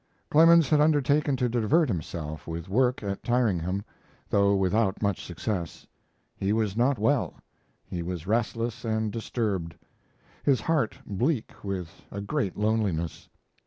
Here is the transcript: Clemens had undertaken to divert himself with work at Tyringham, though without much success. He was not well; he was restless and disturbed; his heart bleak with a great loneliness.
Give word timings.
Clemens 0.31 0.67
had 0.69 0.81
undertaken 0.81 1.35
to 1.35 1.47
divert 1.47 1.87
himself 1.87 2.47
with 2.47 2.67
work 2.67 3.03
at 3.03 3.21
Tyringham, 3.23 3.85
though 4.31 4.55
without 4.55 4.99
much 5.03 5.23
success. 5.23 5.85
He 6.35 6.51
was 6.51 6.75
not 6.75 6.97
well; 6.97 7.35
he 7.85 8.01
was 8.01 8.25
restless 8.25 8.83
and 8.83 9.11
disturbed; 9.11 9.75
his 10.41 10.61
heart 10.61 10.97
bleak 11.05 11.63
with 11.63 12.03
a 12.09 12.19
great 12.19 12.57
loneliness. 12.57 13.29